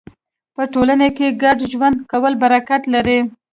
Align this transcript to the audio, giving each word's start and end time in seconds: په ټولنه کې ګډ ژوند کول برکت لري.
په 0.55 0.63
ټولنه 0.73 1.07
کې 1.17 1.37
ګډ 1.43 1.57
ژوند 1.71 1.97
کول 2.11 2.33
برکت 2.43 2.81
لري. 2.93 3.19